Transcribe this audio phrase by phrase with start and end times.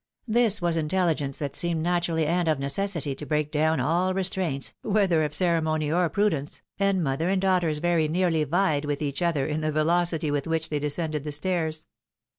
[0.27, 5.23] This was intelligence that seemed naturally and of necessity to break down aU restraints, whether
[5.23, 9.61] of ceremony or prudence, and mother and daughters very nearly vied with each other in
[9.61, 11.85] the velocity with which they descended the stairs.